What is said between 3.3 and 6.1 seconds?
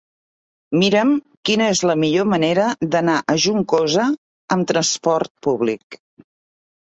a Juncosa amb trasport públic.